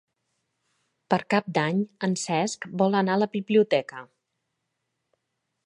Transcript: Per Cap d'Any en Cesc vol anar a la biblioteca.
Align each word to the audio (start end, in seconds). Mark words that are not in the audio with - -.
Per 1.13 1.19
Cap 1.33 1.51
d'Any 1.57 1.83
en 2.09 2.17
Cesc 2.21 2.67
vol 2.83 2.99
anar 3.03 3.19
a 3.19 3.23
la 3.25 3.29
biblioteca. 3.37 4.05